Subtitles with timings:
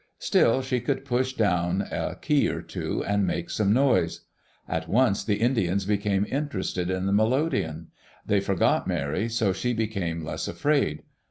[0.17, 4.21] Still, she could push down a key or two and make some noise.
[4.67, 7.89] At once the Indians became interested in the melodeon.
[8.25, 11.03] They forgot Mary, so she became less afraid.